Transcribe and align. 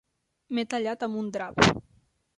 M'he 0.57 0.63
tallat 0.71 1.05
amb 1.09 1.21
un 1.23 1.31
drap. 1.39 1.63